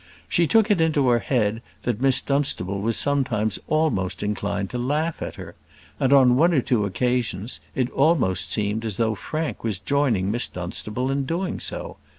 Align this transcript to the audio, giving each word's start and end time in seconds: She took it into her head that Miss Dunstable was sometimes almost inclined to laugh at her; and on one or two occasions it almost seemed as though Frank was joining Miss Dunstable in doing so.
She 0.27 0.47
took 0.47 0.71
it 0.71 0.81
into 0.81 1.09
her 1.09 1.19
head 1.19 1.61
that 1.83 2.01
Miss 2.01 2.21
Dunstable 2.21 2.81
was 2.81 2.97
sometimes 2.97 3.59
almost 3.67 4.23
inclined 4.23 4.71
to 4.71 4.79
laugh 4.79 5.21
at 5.21 5.35
her; 5.35 5.53
and 5.99 6.11
on 6.11 6.35
one 6.37 6.55
or 6.55 6.61
two 6.61 6.85
occasions 6.85 7.59
it 7.75 7.87
almost 7.91 8.51
seemed 8.51 8.83
as 8.83 8.97
though 8.97 9.13
Frank 9.13 9.63
was 9.63 9.77
joining 9.77 10.31
Miss 10.31 10.47
Dunstable 10.47 11.11
in 11.11 11.25
doing 11.27 11.59
so. 11.59 11.97